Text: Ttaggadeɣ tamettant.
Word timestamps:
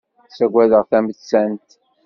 Ttaggadeɣ 0.29 0.83
tamettant. 0.91 1.69